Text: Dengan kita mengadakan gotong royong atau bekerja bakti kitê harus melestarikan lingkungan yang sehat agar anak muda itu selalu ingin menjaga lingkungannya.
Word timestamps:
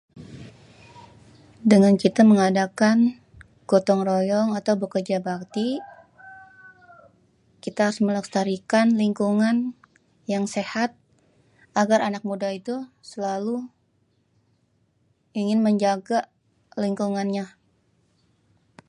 Dengan 1.71 1.93
kita 2.03 2.21
mengadakan 2.31 2.97
gotong 3.69 4.01
royong 4.09 4.49
atau 4.59 4.73
bekerja 4.81 5.17
bakti 5.27 5.69
kitê 7.61 7.79
harus 7.85 7.99
melestarikan 8.05 8.87
lingkungan 9.03 9.55
yang 10.33 10.45
sehat 10.55 10.89
agar 11.81 11.99
anak 12.07 12.21
muda 12.29 12.49
itu 12.59 12.75
selalu 13.11 13.57
ingin 15.41 15.59
menjaga 15.65 16.19
lingkungannya. 16.83 17.45